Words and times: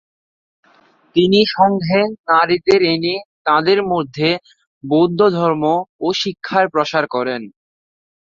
তিনি 1.15 1.39
সংঘে 1.55 1.99
নারীদের 2.29 2.81
এনে 2.93 3.15
তাদের 3.45 3.79
মধ্যে 3.91 4.29
বৌদ্ধ 4.83 5.19
ধর্ম 5.37 5.63
ও 6.01 6.07
শিক্ষার 6.21 6.65
প্রসার 6.73 7.05
করেন। 7.07 7.41